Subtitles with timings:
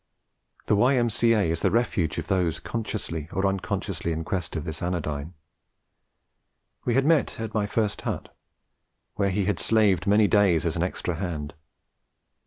[0.65, 1.41] The Y.M.C.A.
[1.51, 5.35] is the refuge of those consciously or unconsciously in quest of this anodyne.
[6.85, 8.35] We had met at my first hut,
[9.13, 11.53] where he had slaved many days as an extra hand.